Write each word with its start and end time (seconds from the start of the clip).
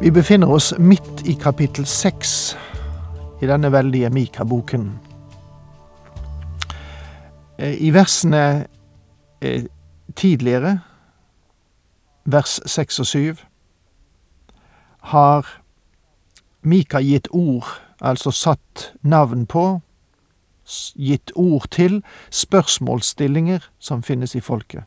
Vi 0.00 0.10
befinner 0.10 0.50
oss 0.50 0.74
midt 0.78 1.22
i 1.24 1.34
kapittel 1.34 1.86
seks 1.86 2.56
i 3.42 3.46
denne 3.46 3.70
veldige 3.72 4.10
Mika-boken. 4.10 4.88
Eh, 7.58 7.76
I 7.78 7.92
versene 7.94 8.66
eh, 9.40 9.64
tidligere, 10.16 10.80
vers 12.24 12.58
seks 12.66 12.98
og 12.98 13.06
syv, 13.06 13.44
har 15.14 15.46
Mika 16.62 16.98
gitt 16.98 17.28
ord, 17.30 17.70
altså 18.00 18.34
satt 18.34 18.90
navn 19.02 19.46
på, 19.46 19.80
gitt 20.96 21.30
ord 21.36 21.70
til 21.70 22.02
spørsmålsstillinger 22.30 23.70
som 23.78 24.02
finnes 24.02 24.34
i 24.34 24.40
folket. 24.40 24.82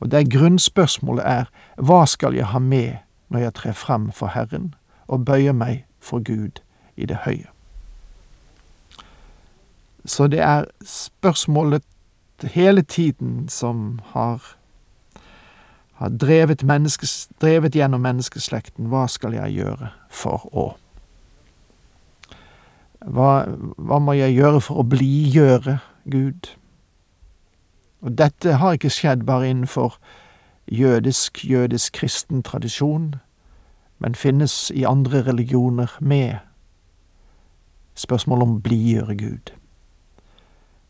Og 0.00 0.10
det 0.10 0.30
grunnspørsmålet 0.32 1.24
er 1.26 1.50
hva 1.76 2.06
skal 2.06 2.34
jeg 2.34 2.48
ha 2.48 2.58
med 2.58 3.02
når 3.32 3.46
jeg 3.46 3.54
trer 3.54 3.72
frem 3.72 4.10
for 4.12 4.32
Herren 4.36 4.74
og 5.08 5.24
bøyer 5.24 5.56
meg 5.56 5.84
for 6.00 6.22
Gud 6.24 6.60
i 6.96 7.06
det 7.08 7.22
høye. 7.24 7.48
Så 10.04 10.26
det 10.26 10.40
er 10.40 10.64
spørsmålet 10.84 11.82
hele 12.42 12.82
tiden 12.82 13.48
som 13.48 14.00
har, 14.12 14.42
har 15.92 16.08
drevet, 16.08 16.62
menneskes, 16.62 17.28
drevet 17.40 17.74
gjennom 17.74 18.02
menneskeslekten. 18.02 18.90
Hva 18.90 19.06
skal 19.08 19.36
jeg 19.38 19.62
gjøre 19.62 19.92
for 20.10 20.48
å 20.52 20.72
hva, 23.02 23.46
hva 23.82 23.98
må 23.98 24.14
jeg 24.14 24.36
gjøre 24.36 24.60
for 24.62 24.78
å 24.78 24.86
blidgjøre 24.86 25.80
Gud? 26.10 26.52
Og 28.02 28.18
dette 28.18 28.58
har 28.58 28.76
ikke 28.78 28.92
skjedd 28.94 29.24
bare 29.26 29.48
innenfor 29.50 29.96
jødisk, 30.66 31.44
jødisk 31.50 31.92
kristen 31.92 32.42
tradisjon, 32.42 33.14
men 33.98 34.14
finnes 34.14 34.70
i 34.74 34.82
andre 34.82 35.22
religioner 35.22 35.98
med 36.00 36.36
spørsmål 37.94 38.42
om 38.42 38.62
blidgjøre 38.62 39.16
Gud. 39.16 39.52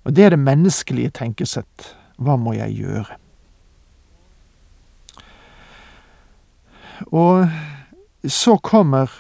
Og 0.05 0.17
det 0.17 0.25
er 0.25 0.29
det 0.29 0.39
menneskelige 0.39 1.11
tenkesett. 1.11 1.97
Hva 2.17 2.37
må 2.37 2.53
jeg 2.53 2.75
gjøre? 2.75 3.19
Og 7.07 7.49
så 8.29 8.57
kommer 8.57 9.11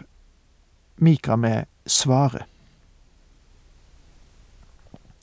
Mika 0.96 1.36
med 1.36 1.64
svaret. 1.86 2.42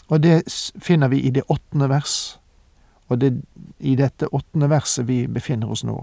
Og 0.09 0.24
det 0.24 0.42
finner 0.81 1.08
vi 1.08 1.20
i 1.22 1.30
det 1.30 1.44
åttende 1.50 1.90
vers, 1.90 2.39
og 3.09 3.22
det 3.22 3.34
er 3.34 3.42
i 3.80 3.96
dette 3.96 4.28
åttende 4.34 4.70
verset 4.70 5.08
vi 5.08 5.28
befinner 5.28 5.72
oss 5.72 5.84
nå. 5.84 5.97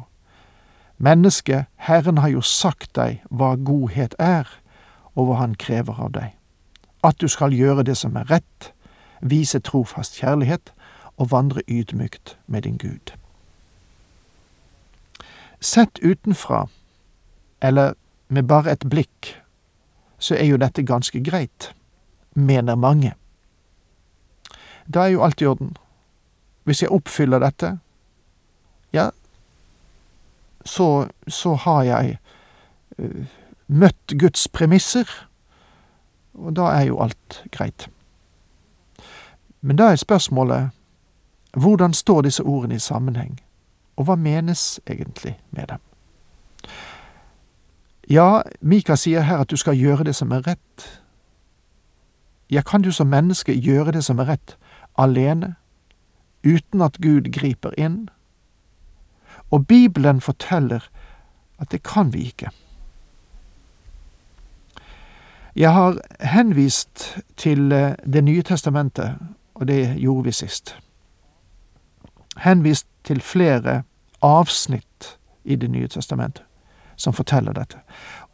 Menneske, 0.99 1.67
Herren 1.77 2.19
har 2.19 2.33
jo 2.33 2.41
sagt 2.41 2.94
deg 2.97 3.21
hva 3.31 3.55
godhet 3.56 4.17
er, 4.19 4.49
og 5.15 5.28
hva 5.28 5.37
Han 5.41 5.55
krever 5.55 6.00
av 6.00 6.12
deg. 6.12 6.33
At 7.05 7.21
du 7.21 7.28
skal 7.28 7.53
gjøre 7.53 7.84
det 7.84 7.97
som 7.97 8.16
er 8.16 8.28
rett, 8.31 8.72
vise 9.21 9.61
trofast 9.61 10.19
kjærlighet 10.21 10.72
og 11.16 11.31
vandre 11.31 11.62
ydmykt 11.69 12.37
med 12.47 12.62
din 12.62 12.77
Gud. 12.77 13.12
Sett 15.61 15.99
utenfra, 16.03 16.66
eller 17.61 17.95
med 18.28 18.49
bare 18.49 18.72
et 18.72 18.84
blikk, 18.91 19.37
så 20.19 20.34
er 20.34 20.45
jo 20.45 20.61
dette 20.61 20.83
ganske 20.83 21.25
greit, 21.25 21.72
mener 22.34 22.75
mange. 22.75 23.15
Da 24.95 25.06
er 25.06 25.16
jo 25.16 25.22
alt 25.25 25.41
i 25.41 25.47
orden. 25.47 25.77
Hvis 26.66 26.82
jeg 26.82 26.91
oppfyller 26.91 27.38
dette, 27.38 27.77
ja, 28.93 29.10
så, 30.66 31.06
så 31.28 31.54
har 31.54 31.82
jeg 31.87 32.16
uh, 32.99 33.27
møtt 33.66 34.15
Guds 34.19 34.49
premisser, 34.49 35.06
og 36.34 36.56
da 36.59 36.72
er 36.75 36.88
jo 36.91 36.99
alt 37.03 37.44
greit. 37.54 37.87
Men 39.60 39.78
da 39.78 39.93
er 39.93 40.03
spørsmålet 40.03 40.75
hvordan 41.56 41.94
står 41.94 42.27
disse 42.27 42.43
ordene 42.43 42.75
i 42.75 42.83
sammenheng, 42.83 43.38
og 43.97 44.04
hva 44.04 44.19
menes 44.19 44.81
egentlig 44.87 45.38
med 45.50 45.71
dem? 45.71 45.81
Ja, 48.10 48.43
Mika 48.60 48.94
sier 48.94 49.25
her 49.27 49.38
at 49.43 49.50
du 49.50 49.56
skal 49.56 49.78
gjøre 49.78 50.04
det 50.04 50.15
som 50.15 50.31
er 50.31 50.44
rett. 50.47 50.84
Ja, 52.50 52.62
kan 52.62 52.83
du 52.83 52.93
som 52.93 53.06
menneske 53.06 53.54
gjøre 53.54 53.93
det 53.93 54.04
som 54.04 54.19
er 54.19 54.28
rett, 54.28 54.56
alene, 54.98 55.54
uten 56.47 56.83
at 56.83 57.01
Gud 57.03 57.33
griper 57.34 57.75
inn? 57.79 58.07
Og 59.51 59.67
Bibelen 59.67 60.21
forteller 60.21 60.87
at 61.59 61.73
det 61.73 61.83
kan 61.83 62.12
vi 62.12 62.27
ikke. 62.31 62.51
Jeg 65.57 65.73
har 65.73 65.97
henvist 66.21 67.19
til 67.37 67.73
eh, 67.73 67.95
Det 68.12 68.25
nye 68.25 68.43
testamentet, 68.43 69.15
og 69.55 69.69
det 69.69 69.97
gjorde 69.97 70.25
vi 70.25 70.33
sist. 70.33 70.77
Henvist 72.37 72.87
til 73.05 73.21
flere 73.21 73.83
avsnitt 74.23 75.19
i 75.45 75.57
Det 75.57 75.71
nye 75.71 75.89
testamentet 75.89 76.43
som 76.97 77.13
forteller 77.13 77.53
dette. 77.53 77.78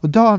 Og 0.01 0.13
da, 0.13 0.37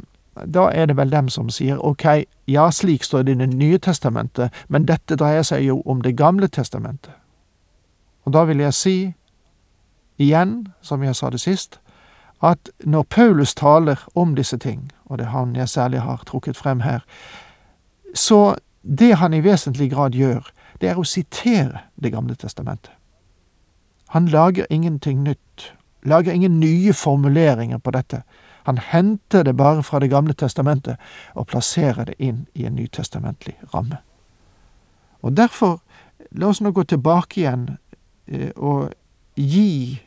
da 0.55 0.69
er 0.73 0.87
det 0.87 0.97
vel 0.97 1.12
dem 1.12 1.29
som 1.29 1.49
sier 1.51 1.81
ok, 1.85 2.25
ja, 2.49 2.71
slik 2.71 3.05
står 3.05 3.23
det 3.23 3.33
i 3.33 3.39
Det 3.39 3.56
nye 3.56 3.79
testamentet, 3.79 4.53
men 4.69 4.87
dette 4.89 5.17
dreier 5.17 5.43
seg 5.43 5.65
jo 5.65 5.83
om 5.87 6.03
Det 6.03 6.17
gamle 6.17 6.49
testamentet. 6.49 7.12
Og 8.25 8.33
da 8.33 8.45
vil 8.45 8.59
jeg 8.59 8.75
si, 8.75 9.15
igjen, 10.19 10.69
som 10.83 11.03
jeg 11.03 11.17
sa 11.17 11.31
det 11.31 11.41
sist, 11.41 11.81
at 12.43 12.71
når 12.85 13.03
Paulus 13.03 13.55
taler 13.55 14.01
om 14.15 14.35
disse 14.37 14.57
ting, 14.59 14.93
og 15.05 15.19
det 15.19 15.27
er 15.27 15.31
han 15.31 15.57
jeg 15.57 15.69
særlig 15.69 16.01
har 16.01 16.25
trukket 16.27 16.57
frem 16.57 16.81
her, 16.81 17.01
så 18.15 18.55
det 18.83 19.15
han 19.15 19.35
i 19.35 19.41
vesentlig 19.45 19.91
grad 19.91 20.12
gjør, 20.12 20.51
det 20.81 20.91
er 20.91 20.99
å 20.99 21.05
sitere 21.05 21.89
Det 21.97 22.12
gamle 22.12 22.35
testamentet. 22.35 22.91
Han 24.09 24.27
lager 24.27 24.67
ingenting 24.71 25.23
nytt, 25.23 25.75
lager 26.03 26.33
ingen 26.33 26.61
nye 26.61 26.93
formuleringer 26.93 27.79
på 27.79 27.91
dette. 27.91 28.23
Han 28.65 28.79
henter 28.79 29.43
det 29.43 29.56
bare 29.56 29.83
fra 29.83 29.99
Det 29.99 30.11
gamle 30.11 30.35
testamentet 30.35 30.97
og 31.35 31.47
plasserer 31.47 32.05
det 32.05 32.15
inn 32.19 32.47
i 32.55 32.67
en 32.67 32.75
nytestamentlig 32.75 33.56
ramme. 33.75 33.97
Og 35.23 35.37
derfor, 35.37 35.81
la 36.31 36.49
oss 36.49 36.61
nå 36.61 36.71
gå 36.71 36.85
tilbake 36.85 37.41
igjen 37.41 37.79
og 38.56 38.93
gi 39.35 40.00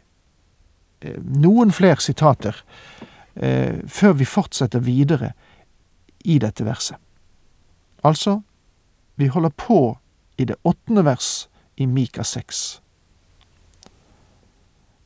eh, 0.99 1.19
noen 1.21 1.71
flere 1.71 2.01
sitater 2.01 2.55
eh, 3.35 3.83
før 3.87 4.17
vi 4.17 4.25
fortsetter 4.25 4.79
videre 4.79 5.33
i 6.25 6.39
dette 6.39 6.65
verset. 6.65 6.97
Altså, 8.03 8.41
vi 9.15 9.27
holder 9.27 9.49
på 9.49 9.97
i 10.37 10.45
det 10.45 10.55
åttende 10.63 11.05
vers 11.05 11.49
i 11.75 11.85
Mika 11.85 12.23
6. 12.23 12.81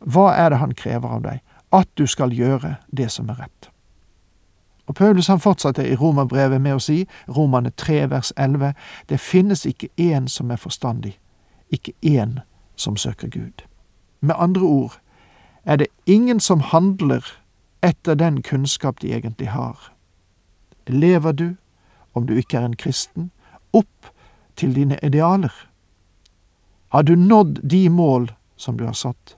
Hva 0.02 0.32
er 0.36 0.50
det 0.50 0.60
han 0.60 0.74
krever 0.76 1.18
av 1.18 1.22
deg? 1.26 1.42
At 1.72 1.88
du 1.96 2.08
skal 2.08 2.34
gjøre 2.36 2.76
det 2.92 3.12
som 3.12 3.30
er 3.32 3.46
rett. 3.46 3.70
Og 4.90 4.96
Paulus 4.98 5.30
han 5.32 5.40
fortsatte 5.40 5.86
i 5.88 5.96
Romerbrevet 5.96 6.60
med 6.62 6.76
å 6.76 6.82
si, 6.84 7.06
Romane 7.32 7.72
3 7.80 8.10
vers 8.12 8.34
11, 8.36 8.74
det 9.08 9.22
finnes 9.24 9.64
ikke 9.66 9.88
én 9.96 10.28
som 10.28 10.52
er 10.52 10.60
forstandig, 10.60 11.14
ikke 11.72 11.94
én 12.02 12.42
som 12.82 12.98
søker 12.98 13.30
Gud. 13.30 13.64
Med 14.20 14.36
andre 14.38 14.62
ord 14.62 15.00
er 15.64 15.76
det 15.76 15.88
ingen 16.06 16.40
som 16.40 16.60
handler 16.60 17.26
etter 17.82 18.16
den 18.16 18.42
kunnskap 18.42 19.02
de 19.02 19.14
egentlig 19.14 19.50
har. 19.50 19.94
Lever 20.88 21.32
du, 21.32 21.56
om 22.14 22.28
du 22.28 22.34
ikke 22.34 22.58
er 22.58 22.66
en 22.66 22.76
kristen, 22.76 23.32
opp 23.74 24.12
til 24.56 24.76
dine 24.76 24.98
idealer? 25.04 25.54
Har 26.92 27.02
du 27.02 27.16
nådd 27.16 27.62
de 27.70 27.90
mål 27.90 28.32
som 28.58 28.78
du 28.78 28.86
har 28.86 28.98
satt? 28.98 29.38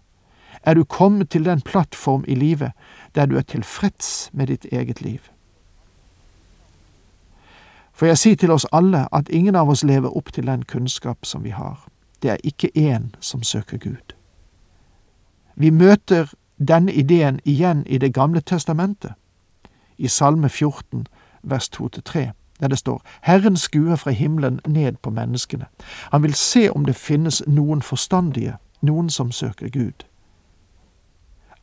Er 0.64 0.74
du 0.74 0.84
kommet 0.84 1.30
til 1.30 1.46
den 1.46 1.62
plattform 1.62 2.24
i 2.28 2.36
livet 2.36 2.72
der 3.16 3.26
du 3.26 3.38
er 3.38 3.42
tilfreds 3.42 4.30
med 4.34 4.48
ditt 4.48 4.66
eget 4.72 5.02
liv? 5.02 5.20
For 7.94 8.06
jeg 8.06 8.18
sier 8.18 8.36
til 8.36 8.52
oss 8.52 8.66
alle 8.74 9.06
at 9.14 9.30
ingen 9.30 9.56
av 9.56 9.70
oss 9.70 9.84
lever 9.84 10.18
opp 10.18 10.34
til 10.34 10.48
den 10.48 10.64
kunnskap 10.66 11.26
som 11.26 11.44
vi 11.44 11.54
har. 11.54 11.78
Det 12.24 12.32
er 12.32 12.38
ikke 12.44 12.70
én 12.78 13.04
som 13.20 13.44
søker 13.44 13.78
Gud. 13.78 14.16
Vi 15.56 15.70
møter 15.70 16.34
denne 16.68 16.94
ideen 16.94 17.40
igjen 17.46 17.84
i 17.86 17.98
Det 17.98 18.14
gamle 18.14 18.42
testamentet, 18.42 19.12
i 19.98 20.08
Salme 20.08 20.50
14, 20.50 21.08
vers 21.44 21.70
2-3, 21.76 22.20
der 22.60 22.68
det 22.68 22.78
står 22.78 23.02
Herren 23.22 23.58
skuer 23.58 23.96
fra 23.96 24.12
himmelen 24.12 24.60
ned 24.68 24.94
på 25.02 25.10
menneskene. 25.10 25.66
Han 26.12 26.24
vil 26.24 26.34
se 26.34 26.70
om 26.72 26.86
det 26.86 26.96
finnes 26.96 27.44
noen 27.48 27.82
forstandige, 27.82 28.58
noen 28.82 29.10
som 29.10 29.32
søker 29.32 29.70
Gud. 29.70 30.04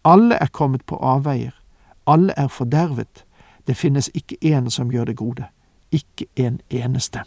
Alle 0.05 0.35
er 0.35 0.47
kommet 0.47 0.85
på 0.85 0.97
avveier, 0.97 1.63
alle 2.07 2.33
er 2.37 2.49
fordervet, 2.49 3.25
det 3.67 3.77
finnes 3.77 4.11
ikke 4.15 4.37
en 4.41 4.71
som 4.71 4.91
gjør 4.91 5.05
det 5.05 5.17
gode, 5.17 5.45
ikke 5.93 6.27
en 6.37 6.61
eneste. 6.71 7.21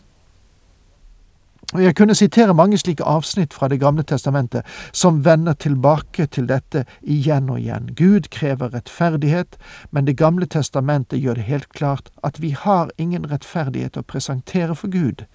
Og 1.74 1.84
Jeg 1.84 1.96
kunne 1.96 2.16
sitere 2.16 2.54
mange 2.54 2.78
slike 2.78 3.04
avsnitt 3.04 3.54
fra 3.54 3.68
Det 3.68 3.80
gamle 3.80 4.04
testamentet 4.04 4.62
som 4.92 5.26
vender 5.26 5.54
tilbake 5.54 6.26
til 6.26 6.46
dette 6.48 6.86
igjen 7.02 7.50
og 7.50 7.60
igjen. 7.60 7.90
Gud 7.96 8.30
krever 8.30 8.74
rettferdighet, 8.74 9.58
men 9.92 10.06
Det 10.06 10.18
gamle 10.18 10.46
testamentet 10.46 11.20
gjør 11.20 11.34
det 11.34 11.44
helt 11.44 11.70
klart 11.70 12.10
at 12.24 12.42
vi 12.42 12.50
har 12.50 12.92
ingen 12.98 13.32
rettferdighet 13.32 13.98
å 13.98 14.02
presentere 14.02 14.76
for 14.76 14.88
Gud. 14.88 15.26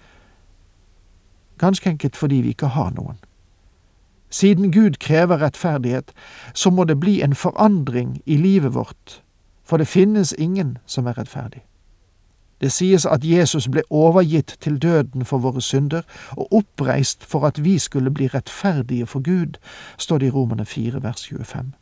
Ganske 1.57 1.89
enkelt 1.89 2.15
fordi 2.15 2.41
vi 2.41 2.49
ikke 2.49 2.67
har 2.67 2.91
noen. 2.95 3.17
Siden 4.29 4.71
Gud 4.71 4.99
krever 4.99 5.41
rettferdighet, 5.41 6.11
så 6.53 6.69
må 6.69 6.83
det 6.83 6.99
bli 6.99 7.21
en 7.21 7.35
forandring 7.35 8.21
i 8.25 8.37
livet 8.37 8.73
vårt, 8.73 9.21
for 9.65 9.77
det 9.77 9.87
finnes 9.87 10.33
ingen 10.37 10.77
som 10.85 11.07
er 11.07 11.17
rettferdig. 11.17 11.68
Det 12.61 12.71
sies 12.71 13.05
at 13.05 13.23
Jesus 13.23 13.67
ble 13.67 13.81
overgitt 13.89 14.57
til 14.59 14.77
døden 14.81 15.25
for 15.25 15.37
våre 15.37 15.61
synder 15.61 16.01
og 16.31 16.53
oppreist 16.53 17.25
for 17.25 17.47
at 17.47 17.63
vi 17.63 17.77
skulle 17.77 18.11
bli 18.11 18.27
rettferdige 18.27 19.05
for 19.05 19.19
Gud, 19.19 19.59
står 19.97 20.17
det 20.17 20.27
i 20.27 20.29
Romerne 20.29 20.65
4 20.65 21.03
vers 21.03 21.27
25. 21.27 21.73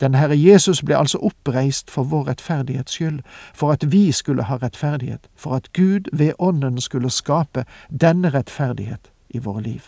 Den 0.00 0.14
Herre 0.14 0.36
Jesus 0.36 0.82
ble 0.82 0.96
altså 0.96 1.18
oppreist 1.18 1.90
for 1.90 2.02
vår 2.02 2.28
rettferdighets 2.28 2.92
skyld, 2.92 3.20
for 3.54 3.72
at 3.72 3.92
vi 3.92 4.12
skulle 4.12 4.42
ha 4.42 4.56
rettferdighet, 4.56 5.28
for 5.36 5.54
at 5.54 5.72
Gud 5.72 6.00
ved 6.12 6.32
Ånden 6.38 6.80
skulle 6.80 7.10
skape 7.10 7.64
denne 8.00 8.28
rettferdighet 8.28 9.10
i 9.30 9.38
våre 9.38 9.62
liv. 9.62 9.80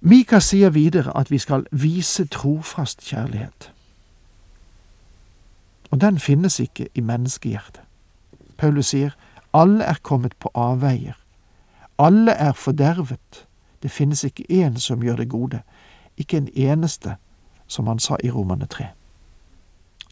Mika 0.00 0.40
sier 0.40 0.70
videre 0.70 1.16
at 1.16 1.30
vi 1.30 1.38
skal 1.38 1.66
vise 1.70 2.26
trofast 2.26 3.00
kjærlighet 3.06 3.71
og 5.92 6.00
den 6.00 6.18
finnes 6.18 6.60
ikke 6.60 6.88
i 6.94 7.00
menneskehjertet. 7.00 7.82
Paulus 8.56 8.86
sier 8.86 9.12
alle 9.52 9.84
er 9.84 9.98
kommet 10.02 10.32
på 10.40 10.48
avveier. 10.54 11.18
Alle 11.98 12.32
er 12.32 12.52
fordervet. 12.52 13.46
Det 13.82 13.90
finnes 13.90 14.24
ikke 14.24 14.46
én 14.48 14.78
som 14.78 15.02
gjør 15.02 15.16
det 15.16 15.28
gode, 15.28 15.60
ikke 16.16 16.36
en 16.36 16.48
eneste, 16.54 17.16
som 17.66 17.86
han 17.86 17.98
sa 17.98 18.16
i 18.24 18.30
Romane 18.30 18.66
3. 18.66 18.86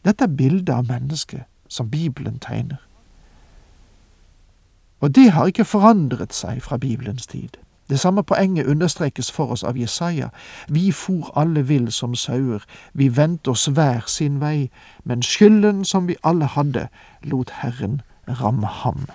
Dette 0.05 0.23
er 0.23 0.37
bildet 0.37 0.69
av 0.69 0.85
mennesket 0.85 1.43
som 1.67 1.89
Bibelen 1.89 2.39
tegner. 2.39 2.77
Og 4.99 5.15
det 5.15 5.31
har 5.31 5.49
ikke 5.49 5.65
forandret 5.65 6.33
seg 6.33 6.61
fra 6.61 6.77
Bibelens 6.77 7.27
tid. 7.27 7.57
Det 7.91 7.99
samme 7.99 8.23
poenget 8.23 8.65
understrekes 8.65 9.31
for 9.31 9.45
oss 9.51 9.63
av 9.63 9.77
Jesaja. 9.77 10.29
Vi 10.67 10.91
for 10.91 11.31
alle 11.35 11.67
vill 11.67 11.91
som 11.91 12.15
sauer, 12.15 12.63
vi 12.93 13.17
vendte 13.17 13.51
oss 13.51 13.65
hver 13.65 14.07
sin 14.07 14.39
vei, 14.39 14.69
men 15.03 15.23
skylden 15.23 15.83
som 15.85 16.07
vi 16.07 16.15
alle 16.23 16.45
hadde, 16.45 16.87
lot 17.23 17.49
Herren 17.49 18.01
ramme 18.27 18.67
ham. 18.67 19.07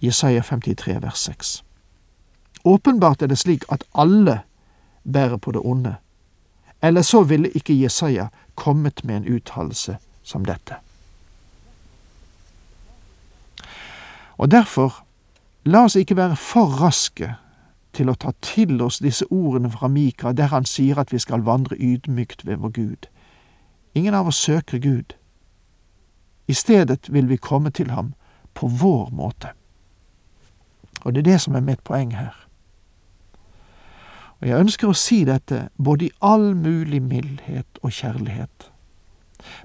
Jesaja 0.00 0.42
53 0.42 1.02
vers 1.02 1.18
6. 1.18 1.64
Åpenbart 2.64 3.22
er 3.22 3.26
det 3.26 3.38
slik 3.38 3.64
at 3.68 3.84
alle 3.94 4.40
bærer 5.12 5.36
på 5.36 5.50
det 5.50 5.60
onde, 5.64 5.94
eller 6.82 7.02
så 7.02 7.22
ville 7.22 7.50
ikke 7.50 7.82
Jesaja 7.82 8.28
kommet 8.54 9.04
med 9.04 9.16
en 9.16 9.34
uttalelse 9.34 9.96
som 10.22 10.44
dette. 10.44 10.74
Og 14.38 14.50
derfor, 14.50 15.04
la 15.64 15.84
oss 15.84 15.96
ikke 15.96 16.16
være 16.16 16.36
for 16.36 16.66
raske 16.66 17.34
til 17.94 18.10
å 18.10 18.16
ta 18.18 18.32
til 18.42 18.82
oss 18.82 18.98
disse 19.02 19.26
ordene 19.30 19.70
fra 19.70 19.88
Mika, 19.88 20.32
der 20.32 20.50
han 20.52 20.66
sier 20.68 20.98
at 21.00 21.12
vi 21.12 21.18
skal 21.22 21.46
vandre 21.46 21.78
ydmykt 21.78 22.46
ved 22.46 22.62
vår 22.62 22.74
Gud. 22.74 23.08
Ingen 23.94 24.14
av 24.14 24.26
oss 24.26 24.40
søker 24.42 24.78
Gud. 24.78 25.14
I 26.48 26.52
stedet 26.54 27.12
vil 27.12 27.28
vi 27.28 27.36
komme 27.36 27.70
til 27.70 27.90
ham 27.90 28.14
på 28.54 28.68
vår 28.68 29.10
måte. 29.14 29.54
Og 31.04 31.14
det 31.14 31.24
er 31.24 31.30
det 31.32 31.40
som 31.40 31.54
er 31.54 31.64
mitt 31.64 31.84
poeng 31.84 32.14
her. 32.16 32.34
Og 34.40 34.48
jeg 34.48 34.60
ønsker 34.60 34.90
å 34.90 34.98
si 34.98 35.22
dette 35.24 35.68
både 35.76 36.08
i 36.08 36.14
all 36.20 36.54
mulig 36.54 37.00
mildhet 37.02 37.78
og 37.82 37.92
kjærlighet, 37.92 38.70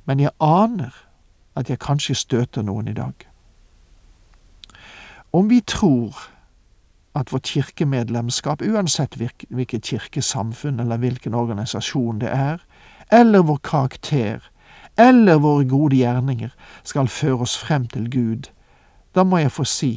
men 0.06 0.20
jeg 0.20 0.36
aner 0.40 0.96
at 1.60 1.70
jeg 1.70 1.82
kanskje 1.84 2.16
støter 2.16 2.64
noen 2.64 2.88
i 2.88 2.96
dag. 2.96 3.14
Om 5.34 5.50
vi 5.50 5.60
tror 5.62 6.16
at 7.16 7.32
vårt 7.34 7.48
kirkemedlemskap, 7.48 8.62
uansett 8.62 9.16
hvilket 9.50 9.84
kirkesamfunn 9.84 10.80
eller 10.80 10.98
hvilken 10.98 11.34
organisasjon 11.34 12.20
det 12.20 12.30
er, 12.30 12.62
eller 13.12 13.40
vår 13.40 13.58
karakter, 13.64 14.40
eller 14.98 15.40
våre 15.40 15.66
gode 15.66 15.96
gjerninger, 15.96 16.54
skal 16.84 17.08
føre 17.08 17.42
oss 17.48 17.58
frem 17.58 17.88
til 17.88 18.10
Gud, 18.12 18.52
da 19.16 19.24
må 19.24 19.38
jeg 19.38 19.52
få 19.52 19.64
si 19.64 19.94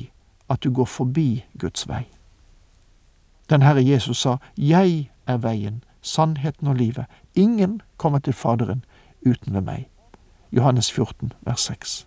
at 0.49 0.63
du 0.65 0.71
går 0.71 0.85
forbi 0.85 1.45
Guds 1.59 1.89
vei. 1.89 2.07
Den 3.51 3.63
Herre 3.63 3.85
Jesus 3.85 4.19
sa, 4.19 4.37
Jeg 4.57 5.11
er 5.27 5.37
veien, 5.37 5.85
sannheten 6.03 6.69
og 6.69 6.75
livet. 6.75 7.05
Ingen 7.35 7.81
kommer 7.97 8.19
til 8.19 8.33
Faderen 8.33 8.85
uten 9.27 9.55
ved 9.55 9.61
meg. 9.61 9.89
Johannes 10.53 10.93
14, 10.93 11.33
vers 11.41 11.61
6. 11.61 12.07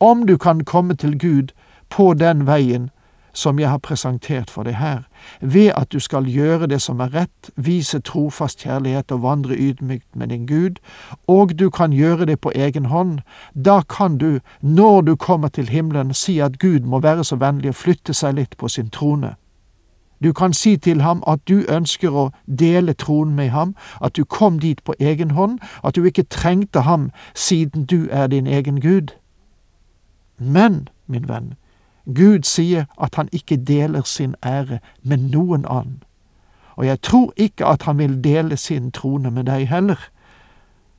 Om 0.00 0.26
du 0.26 0.36
kan 0.36 0.64
komme 0.64 0.94
til 0.94 1.18
Gud 1.18 1.52
på 1.88 2.14
den 2.14 2.46
veien 2.46 2.90
som 3.32 3.58
jeg 3.58 3.68
har 3.68 3.78
presentert 3.78 4.50
for 4.50 4.62
deg 4.68 4.76
her, 4.76 5.02
ved 5.40 5.72
at 5.76 5.92
du 5.92 6.00
skal 6.00 6.28
gjøre 6.28 6.66
det 6.66 6.80
som 6.82 7.00
er 7.00 7.14
rett, 7.14 7.50
vise 7.56 8.00
trofast 8.00 8.62
kjærlighet 8.62 9.12
og 9.12 9.22
vandre 9.22 9.56
ydmykt 9.56 10.16
med 10.16 10.28
din 10.28 10.46
Gud, 10.46 10.80
og 11.28 11.58
du 11.58 11.70
kan 11.70 11.92
gjøre 11.92 12.26
det 12.26 12.40
på 12.40 12.52
egen 12.54 12.86
hånd, 12.92 13.20
da 13.54 13.80
kan 13.88 14.18
du, 14.18 14.40
når 14.60 15.00
du 15.00 15.16
kommer 15.16 15.48
til 15.48 15.68
himmelen, 15.68 16.14
si 16.14 16.38
at 16.38 16.58
Gud 16.58 16.80
må 16.80 17.00
være 17.00 17.24
så 17.24 17.36
vennlig 17.36 17.72
å 17.72 17.80
flytte 17.84 18.14
seg 18.14 18.36
litt 18.36 18.56
på 18.56 18.68
sin 18.68 18.90
trone. 18.90 19.36
Du 20.22 20.32
kan 20.32 20.52
si 20.52 20.76
til 20.76 21.00
ham 21.00 21.22
at 21.26 21.40
du 21.48 21.64
ønsker 21.68 22.14
å 22.14 22.30
dele 22.46 22.92
tronen 22.92 23.34
med 23.34 23.50
ham, 23.50 23.74
at 24.00 24.16
du 24.16 24.24
kom 24.24 24.58
dit 24.58 24.84
på 24.84 24.94
egen 25.00 25.30
hånd, 25.30 25.58
at 25.84 25.96
du 25.96 26.04
ikke 26.04 26.22
trengte 26.22 26.80
ham 26.86 27.10
siden 27.34 27.84
du 27.84 28.06
er 28.10 28.26
din 28.26 28.46
egen 28.46 28.80
Gud. 28.80 29.10
Men, 30.38 30.88
min 31.06 31.28
venn, 31.28 31.54
Gud 32.06 32.42
sier 32.42 32.84
at 33.00 33.14
han 33.14 33.28
ikke 33.32 33.56
deler 33.56 34.02
sin 34.02 34.34
ære 34.44 34.78
med 35.02 35.16
noen 35.30 35.66
annen, 35.70 36.02
og 36.76 36.86
jeg 36.86 37.00
tror 37.02 37.32
ikke 37.36 37.66
at 37.66 37.82
han 37.82 37.98
vil 37.98 38.24
dele 38.24 38.56
sin 38.56 38.90
trone 38.90 39.30
med 39.30 39.44
deg 39.44 39.68
heller. 39.68 39.98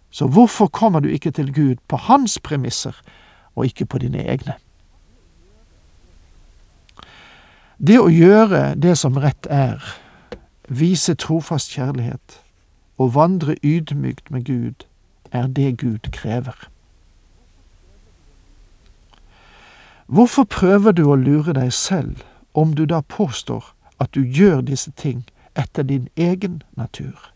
Så 0.10 0.28
hvorfor 0.28 0.68
kommer 0.68 1.00
du 1.00 1.10
ikke 1.10 1.32
til 1.32 1.54
Gud 1.54 1.76
på 1.88 1.98
hans 1.98 2.40
premisser, 2.40 2.94
og 3.56 3.66
ikke 3.66 3.86
på 3.86 3.98
dine 3.98 4.22
egne? 4.22 4.54
Det 7.82 7.98
å 8.00 8.08
gjøre 8.08 8.76
det 8.80 8.94
som 8.98 9.18
rett 9.18 9.48
er, 9.50 9.82
vise 10.70 11.16
trofast 11.20 11.74
kjærlighet 11.74 12.40
og 13.02 13.16
vandre 13.16 13.58
ydmykt 13.64 14.32
med 14.32 14.46
Gud, 14.46 14.86
er 15.32 15.48
det 15.48 15.78
Gud 15.82 16.12
krever. 16.14 16.70
Hvorfor 20.13 20.43
prøver 20.43 20.91
du 20.93 21.08
å 21.10 21.15
lure 21.17 21.55
deg 21.58 21.72
selv 21.74 22.20
om 22.53 22.75
du 22.77 22.84
da 22.86 23.00
påstår 23.01 23.65
at 23.98 24.12
du 24.13 24.22
gjør 24.22 24.60
disse 24.62 24.91
ting 24.93 25.24
etter 25.58 25.88
din 25.89 26.03
egen 26.13 26.60
natur? 26.77 27.32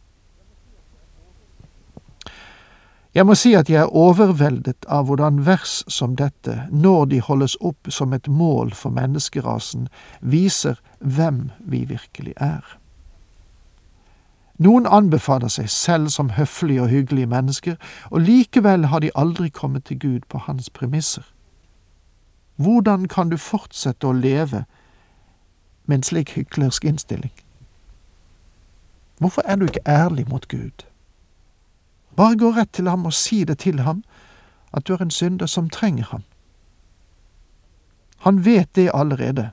Jeg 3.17 3.25
må 3.25 3.33
si 3.33 3.55
at 3.57 3.71
jeg 3.71 3.79
er 3.81 3.95
overveldet 3.97 4.85
av 4.93 5.07
hvordan 5.09 5.39
vers 5.47 5.79
som 5.89 6.13
dette, 6.19 6.67
når 6.69 7.07
de 7.15 7.21
holdes 7.25 7.55
opp 7.65 7.89
som 7.89 8.13
et 8.13 8.29
mål 8.29 8.75
for 8.77 8.93
menneskerasen, 8.93 9.87
viser 10.21 10.77
hvem 10.99 11.47
vi 11.65 11.79
virkelig 11.89 12.35
er. 12.37 12.61
Noen 14.61 14.85
anbefaler 14.85 15.49
seg 15.49 15.71
selv 15.73 16.13
som 16.13 16.29
høflige 16.37 16.85
og 16.85 16.93
hyggelige 16.93 17.31
mennesker, 17.33 17.81
og 18.13 18.21
likevel 18.21 18.85
har 18.93 19.01
de 19.01 19.09
aldri 19.15 19.49
kommet 19.49 19.89
til 19.89 19.97
Gud 19.97 20.29
på 20.29 20.45
hans 20.45 20.69
premisser. 20.69 21.25
Hvordan 22.57 23.07
kan 23.07 23.29
du 23.29 23.37
fortsette 23.37 24.07
å 24.07 24.15
leve 24.17 24.65
med 25.85 25.99
en 25.99 26.03
slik 26.03 26.33
hyklersk 26.35 26.85
innstilling? 26.85 27.33
Hvorfor 29.19 29.41
er 29.45 29.55
du 29.55 29.65
ikke 29.65 29.85
ærlig 29.85 30.25
mot 30.29 30.47
Gud? 30.47 30.85
Bare 32.17 32.37
gå 32.37 32.51
rett 32.51 32.73
til 32.73 32.89
ham 32.89 33.05
og 33.05 33.13
si 33.13 33.43
det 33.43 33.59
til 33.59 33.79
ham, 33.79 34.03
at 34.73 34.87
du 34.87 34.93
er 34.93 35.01
en 35.01 35.11
synder 35.11 35.45
som 35.45 35.69
trenger 35.69 36.09
ham. 36.11 36.23
Han 38.25 38.45
vet 38.45 38.75
det 38.75 38.91
allerede, 38.93 39.49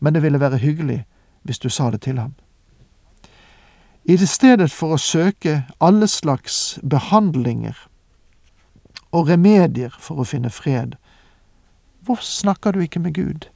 men 0.00 0.14
det 0.14 0.22
ville 0.22 0.40
være 0.40 0.62
hyggelig 0.62 1.04
hvis 1.42 1.58
du 1.58 1.68
sa 1.68 1.90
det 1.90 2.00
til 2.00 2.18
ham. 2.18 2.34
I 4.04 4.16
det 4.16 4.28
stedet 4.28 4.70
for 4.70 4.94
å 4.94 4.98
søke 4.98 5.64
alle 5.80 6.06
slags 6.06 6.78
behandlinger 6.90 7.76
og 9.12 9.28
remedier 9.28 9.94
for 9.98 10.22
å 10.22 10.26
finne 10.26 10.50
fred, 10.50 10.96
hvorfor 12.04 12.22
snakker 12.22 12.72
du 12.72 12.80
ikke 12.80 13.00
med 13.00 13.14
Gud? 13.14 13.48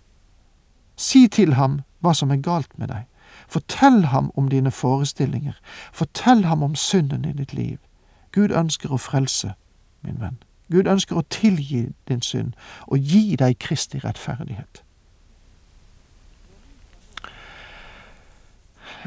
Si 0.96 1.28
til 1.28 1.54
ham 1.54 1.80
hva 2.00 2.14
som 2.14 2.30
er 2.30 2.40
galt 2.42 2.78
med 2.78 2.88
deg. 2.88 3.04
Fortell 3.48 4.04
ham 4.12 4.30
om 4.36 4.48
dine 4.48 4.70
forestillinger. 4.70 5.58
Fortell 5.92 6.44
ham 6.44 6.62
om 6.62 6.74
synden 6.74 7.24
i 7.24 7.32
ditt 7.32 7.52
liv. 7.54 7.78
Gud 8.32 8.50
ønsker 8.50 8.92
å 8.92 9.00
frelse, 9.00 9.54
min 10.02 10.20
venn. 10.20 10.38
Gud 10.70 10.88
ønsker 10.90 11.18
å 11.18 11.26
tilgi 11.30 11.92
din 12.08 12.22
synd 12.22 12.56
og 12.86 12.98
gi 12.98 13.36
deg 13.38 13.58
Kristi 13.62 14.00
rettferdighet. 14.02 14.82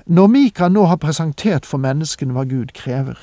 Når 0.06 0.28
Mika 0.28 0.70
nå 0.72 0.86
har 0.88 1.02
presentert 1.02 1.66
for 1.68 1.82
menneskene 1.84 2.34
hva 2.34 2.46
Gud 2.48 2.72
krever, 2.74 3.18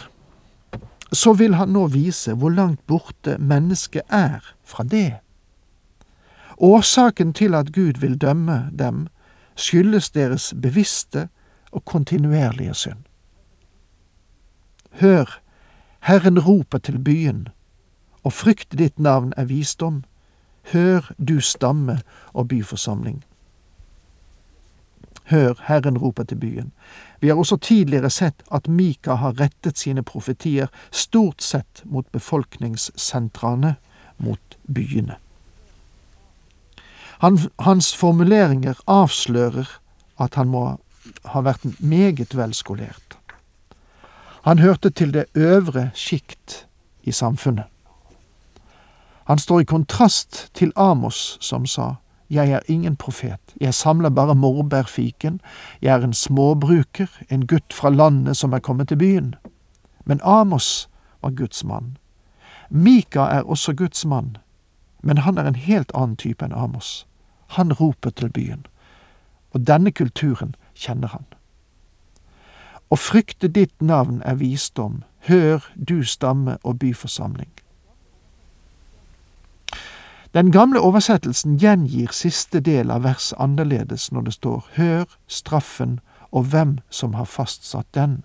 så 1.13 1.33
vil 1.33 1.55
han 1.57 1.73
nå 1.73 1.87
vise 1.95 2.35
hvor 2.35 2.53
langt 2.53 2.83
borte 2.87 3.39
mennesket 3.39 4.05
er 4.13 4.45
fra 4.65 4.85
det. 4.85 5.21
Årsaken 6.59 7.33
til 7.33 7.55
at 7.55 7.73
Gud 7.73 8.01
vil 8.01 8.17
dømme 8.21 8.71
dem, 8.79 9.07
skyldes 9.57 10.11
deres 10.11 10.55
bevisste 10.63 11.29
og 11.71 11.85
kontinuerlige 11.85 12.75
synd. 12.75 13.05
Hør, 14.91 15.41
Herren 16.01 16.39
roper 16.41 16.79
til 16.79 16.99
byen, 16.99 17.49
og 18.25 18.33
frykt 18.33 18.79
ditt 18.79 18.99
navn 18.99 19.33
er 19.37 19.45
visdom. 19.45 20.05
Hør, 20.73 21.13
du 21.29 21.41
stamme 21.41 22.01
og 22.33 22.49
byforsamling. 22.49 23.25
Hør, 25.25 25.55
Herren 25.67 25.99
roper 25.99 26.23
til 26.23 26.37
byen. 26.37 26.73
Vi 27.21 27.29
har 27.29 27.35
også 27.35 27.57
tidligere 27.57 28.11
sett 28.11 28.43
at 28.53 28.69
Mika 28.69 29.15
har 29.15 29.41
rettet 29.41 29.79
sine 29.79 30.03
profetier 30.03 30.67
stort 30.91 31.43
sett 31.43 31.83
mot 31.85 32.07
befolkningssentrene, 32.13 33.75
mot 34.19 34.59
byene. 34.75 35.17
Han, 37.19 37.39
hans 37.61 37.95
formuleringer 37.97 38.75
avslører 38.87 39.69
at 40.21 40.35
han 40.35 40.49
må 40.49 40.65
ha 41.25 41.41
vært 41.41 41.65
meget 41.81 42.37
velskolert. 42.37 43.17
Han 44.47 44.59
hørte 44.59 44.91
til 44.91 45.15
det 45.15 45.25
øvre 45.35 45.91
sjikt 45.95 46.67
i 47.03 47.13
samfunnet. 47.13 47.67
Han 49.27 49.39
står 49.39 49.61
i 49.61 49.65
kontrast 49.65 50.51
til 50.55 50.73
Amos, 50.77 51.39
som 51.41 51.67
sa 51.67 51.95
jeg 52.31 52.51
er 52.51 52.61
ingen 52.67 52.97
profet, 52.97 53.41
jeg 53.61 53.75
samler 53.75 54.09
bare 54.11 54.35
morbærfiken, 54.35 55.41
jeg 55.83 55.95
er 55.95 56.05
en 56.05 56.15
småbruker, 56.15 57.07
en 57.31 57.47
gutt 57.47 57.73
fra 57.73 57.91
landet 57.91 58.37
som 58.37 58.53
er 58.53 58.59
kommet 58.59 58.89
til 58.89 58.99
byen. 58.99 59.35
Men 60.05 60.21
Amos 60.23 60.89
var 61.23 61.31
Guds 61.31 61.65
mann. 61.65 61.97
Mika 62.71 63.21
er 63.21 63.43
også 63.43 63.75
Guds 63.75 64.05
mann, 64.05 64.37
men 65.07 65.19
han 65.23 65.39
er 65.39 65.47
en 65.47 65.55
helt 65.55 65.93
annen 65.95 66.17
type 66.19 66.45
enn 66.45 66.55
Amos. 66.55 67.07
Han 67.55 67.73
roper 67.73 68.11
til 68.11 68.33
byen, 68.35 68.67
og 69.55 69.67
denne 69.67 69.93
kulturen 69.95 70.57
kjenner 70.75 71.15
han. 71.15 71.27
Å 72.91 72.99
frykte 72.99 73.47
ditt 73.49 73.75
navn 73.79 74.19
er 74.27 74.41
visdom, 74.43 75.05
hør 75.31 75.63
du 75.75 76.03
stamme 76.03 76.59
og 76.63 76.81
byforsamling. 76.83 77.51
Den 80.35 80.51
gamle 80.53 80.83
oversettelsen 80.83 81.55
gjengir 81.63 82.11
siste 82.13 82.61
del 82.61 82.91
av 82.91 83.07
verset 83.07 83.39
annerledes 83.41 84.11
når 84.13 84.27
det 84.27 84.35
står 84.35 84.67
Hør 84.75 85.05
straffen 85.27 86.01
og 86.31 86.51
hvem 86.51 86.79
som 86.91 87.15
har 87.15 87.31
fastsatt 87.31 87.89
den. 87.95 88.25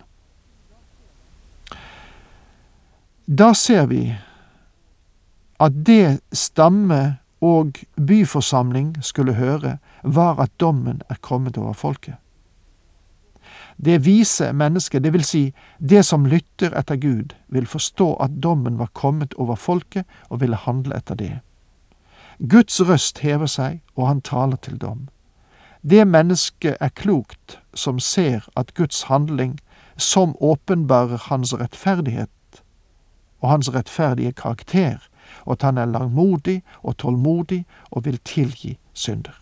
Da 3.26 3.52
ser 3.54 3.86
vi 3.86 4.02
at 5.62 5.86
det 5.86 6.20
stamme 6.32 7.18
og 7.40 7.78
byforsamling 8.06 8.96
skulle 9.00 9.34
høre, 9.34 9.78
var 10.02 10.40
at 10.40 10.50
dommen 10.60 11.02
er 11.10 11.14
kommet 11.20 11.58
over 11.58 11.72
folket. 11.72 12.14
Det 13.84 14.04
vise 14.04 14.52
mennesket, 14.52 15.04
det 15.04 15.12
vil 15.12 15.24
si 15.24 15.42
det 15.78 16.04
som 16.06 16.26
lytter 16.26 16.74
etter 16.78 16.96
Gud, 16.96 17.34
vil 17.48 17.66
forstå 17.66 18.14
at 18.14 18.42
dommen 18.42 18.78
var 18.78 18.90
kommet 18.94 19.34
over 19.34 19.54
folket 19.54 20.04
og 20.28 20.40
ville 20.40 20.56
handle 20.56 20.96
etter 20.96 21.14
det. 21.14 21.32
Guds 22.38 22.80
røst 22.80 23.18
hever 23.18 23.46
seg, 23.46 23.80
og 23.96 24.08
han 24.08 24.20
taler 24.20 24.56
til 24.56 24.78
dom. 24.78 25.08
Det 25.82 26.06
mennesket 26.06 26.76
er 26.80 26.94
klokt 26.94 27.58
som 27.74 27.98
ser 27.98 28.46
at 28.56 28.74
Guds 28.74 29.02
handling, 29.02 29.58
som 29.96 30.36
åpenbarer 30.40 31.18
hans 31.28 31.54
rettferdighet 31.54 32.62
og 33.40 33.50
hans 33.50 33.74
rettferdige 33.74 34.32
karakter, 34.32 35.02
og 35.44 35.52
at 35.52 35.62
han 35.62 35.78
er 35.78 35.84
langmodig 35.84 36.62
og 36.82 36.96
tålmodig 36.96 37.64
og 37.90 38.04
vil 38.04 38.18
tilgi 38.24 38.78
synder. 38.92 39.38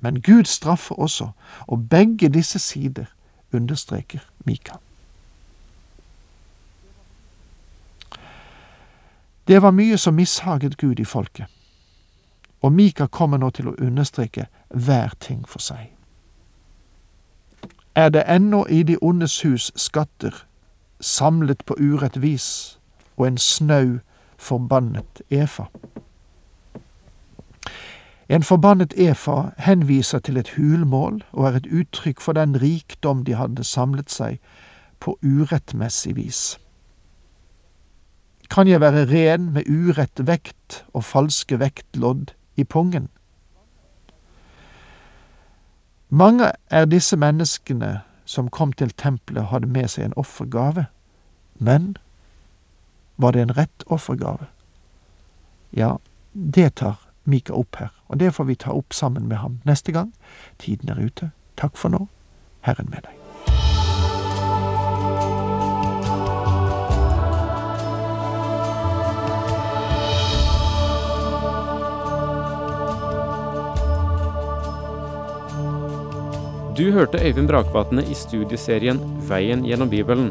Men 0.00 0.22
Gud 0.22 0.44
straffer 0.44 0.94
også, 0.94 1.28
og 1.66 1.88
begge 1.88 2.28
disse 2.28 2.58
sider 2.58 3.04
understreker 3.52 4.20
Mika. 4.44 4.72
Det 9.48 9.62
var 9.62 9.70
mye 9.70 9.98
som 9.98 10.14
mishaget 10.14 10.78
Gud 10.78 11.00
i 11.00 11.04
folket 11.04 11.46
og 12.62 12.72
Mika 12.72 13.06
kommer 13.06 13.38
nå 13.38 13.50
til 13.50 13.68
å 13.68 13.76
understreke 13.82 14.46
hver 14.70 15.14
ting 15.20 15.42
for 15.48 15.62
seg. 15.62 15.90
Er 17.94 18.08
det 18.14 18.22
ennå 18.30 18.64
i 18.70 18.82
de 18.86 18.96
ondes 19.02 19.42
hus 19.42 19.70
skatter, 19.76 20.32
samlet 21.00 21.64
på 21.66 21.76
urett 21.80 22.16
vis, 22.22 22.78
og 23.16 23.26
en 23.26 23.38
snau, 23.38 23.98
forbannet 24.42 25.22
efa? 25.30 25.68
En 28.32 28.42
forbannet 28.42 28.94
efa 28.96 29.52
henviser 29.60 30.18
til 30.18 30.38
et 30.40 30.54
hulmål 30.56 31.22
og 31.32 31.46
er 31.46 31.56
et 31.60 31.70
uttrykk 31.70 32.20
for 32.20 32.38
den 32.38 32.56
rikdom 32.62 33.24
de 33.28 33.36
hadde 33.36 33.64
samlet 33.64 34.10
seg 34.10 34.38
på 35.02 35.18
urettmessig 35.22 36.16
vis. 36.16 36.42
Kan 38.50 38.68
jeg 38.68 38.80
være 38.80 39.04
ren 39.10 39.50
med 39.52 39.68
urett 39.68 40.26
vekt 40.26 40.82
og 40.92 41.04
falske 41.04 41.58
vektlodd 41.60 42.32
i 42.56 42.64
pungen. 42.64 43.08
Mange 46.08 46.50
er 46.70 46.84
disse 46.84 47.16
menneskene 47.16 48.02
som 48.24 48.48
kom 48.48 48.72
til 48.72 48.92
tempelet 48.96 49.48
hadde 49.48 49.68
med 49.68 49.88
seg 49.88 50.04
en 50.04 50.18
offergave. 50.20 50.86
Men 51.56 51.96
var 53.16 53.32
det 53.32 53.40
en 53.40 53.54
rett 53.54 53.82
offergave? 53.86 54.46
Ja, 55.70 55.98
det 56.32 56.74
tar 56.74 56.98
Mika 57.24 57.54
opp 57.54 57.76
her, 57.76 57.90
og 58.06 58.18
det 58.18 58.32
får 58.34 58.44
vi 58.44 58.58
ta 58.58 58.72
opp 58.74 58.94
sammen 58.94 59.28
med 59.28 59.38
ham 59.38 59.60
neste 59.64 59.92
gang. 59.92 60.12
Tiden 60.58 60.90
er 60.90 60.98
ute. 60.98 61.30
Takk 61.56 61.76
for 61.76 61.92
nå. 61.92 62.06
Herren 62.66 62.90
med 62.90 63.04
deg. 63.06 63.18
Du 76.72 76.88
hørte 76.90 77.20
Øyvind 77.20 77.48
Brakvatne 77.48 78.02
i 78.08 78.14
studieserien 78.16 78.98
Veien 79.28 79.60
gjennom 79.68 79.90
Bibelen. 79.92 80.30